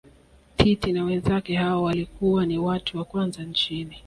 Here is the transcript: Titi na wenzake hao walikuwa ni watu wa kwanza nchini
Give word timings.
Titi 0.57 0.91
na 0.91 1.03
wenzake 1.03 1.55
hao 1.55 1.83
walikuwa 1.83 2.45
ni 2.45 2.57
watu 2.57 2.97
wa 2.97 3.05
kwanza 3.05 3.43
nchini 3.43 3.97